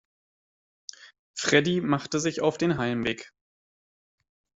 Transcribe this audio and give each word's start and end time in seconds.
Freddie 1.35 1.79
machte 1.79 2.19
sich 2.19 2.41
auf 2.41 2.57
den 2.57 2.79
Heimweg. 2.79 3.31